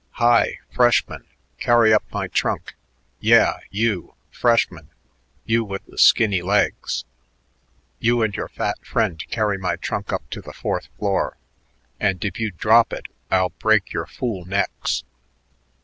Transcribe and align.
"Hi, 0.13 0.57
freshman, 0.71 1.27
carry 1.59 1.93
up 1.93 2.03
my 2.11 2.25
trunk. 2.27 2.73
Yeah, 3.19 3.59
you, 3.69 4.15
freshman 4.31 4.89
you 5.45 5.63
with 5.63 5.85
the 5.85 5.99
skinny 5.99 6.41
legs. 6.41 7.05
You 7.99 8.23
and 8.23 8.35
your 8.35 8.47
fat 8.49 8.83
friend 8.83 9.23
carry 9.29 9.59
my 9.59 9.75
trunk 9.75 10.11
up 10.11 10.27
to 10.31 10.41
the 10.41 10.53
fourth 10.53 10.87
floor 10.97 11.37
and 11.99 12.25
if 12.25 12.39
you 12.39 12.49
drop 12.49 12.91
it, 12.91 13.09
I'll 13.29 13.49
break 13.49 13.93
your 13.93 14.07
fool 14.07 14.43
necks."... 14.45 15.03